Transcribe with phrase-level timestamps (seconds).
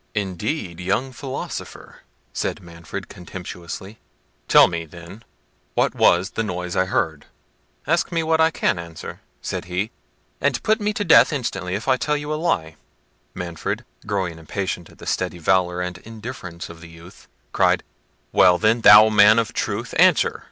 [0.15, 1.99] "Indeed, young philosopher!"
[2.33, 3.99] said Manfred contemptuously;
[4.47, 5.23] "tell me, then,
[5.75, 7.27] what was the noise I heard?"
[7.85, 9.91] "Ask me what I can answer," said he,
[10.41, 12.77] "and put me to death instantly if I tell you a lie."
[13.35, 17.83] Manfred, growing impatient at the steady valour and indifference of the youth, cried—
[18.31, 20.39] "Well, then, thou man of truth, answer!